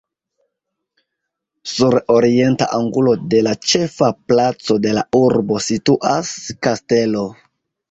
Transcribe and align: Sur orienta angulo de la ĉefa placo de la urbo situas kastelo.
Sur 1.73 1.97
orienta 2.13 2.69
angulo 2.79 3.13
de 3.35 3.43
la 3.49 3.53
ĉefa 3.73 4.11
placo 4.33 4.81
de 4.89 4.97
la 5.01 5.07
urbo 5.23 5.61
situas 5.69 6.35
kastelo. 6.69 7.25